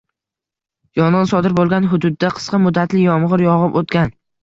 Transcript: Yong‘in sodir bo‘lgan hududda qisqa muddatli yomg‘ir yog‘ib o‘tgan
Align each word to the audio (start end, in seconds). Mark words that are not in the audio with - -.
Yong‘in 0.99 1.29
sodir 1.33 1.55
bo‘lgan 1.61 1.87
hududda 1.93 2.35
qisqa 2.41 2.63
muddatli 2.67 3.07
yomg‘ir 3.07 3.49
yog‘ib 3.51 3.83
o‘tgan 3.85 4.21